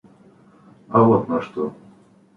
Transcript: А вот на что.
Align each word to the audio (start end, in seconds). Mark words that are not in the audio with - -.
А 0.89 1.03
вот 1.03 1.29
на 1.29 1.43
что. 1.43 1.75